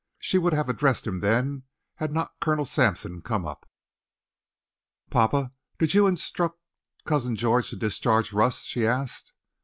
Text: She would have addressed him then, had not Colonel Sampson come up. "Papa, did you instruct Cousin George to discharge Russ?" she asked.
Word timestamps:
She 0.17 0.39
would 0.39 0.53
have 0.53 0.67
addressed 0.67 1.05
him 1.05 1.19
then, 1.19 1.61
had 1.97 2.11
not 2.11 2.39
Colonel 2.41 2.65
Sampson 2.65 3.21
come 3.21 3.45
up. 3.45 3.69
"Papa, 5.11 5.51
did 5.77 5.93
you 5.93 6.07
instruct 6.07 6.57
Cousin 7.05 7.35
George 7.35 7.69
to 7.69 7.75
discharge 7.75 8.33
Russ?" 8.33 8.63
she 8.63 8.87
asked. 8.87 9.31